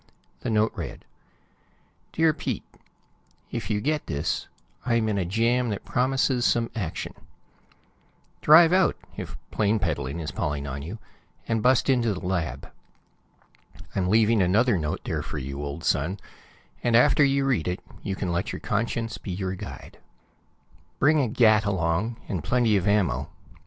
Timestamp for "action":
6.75-7.13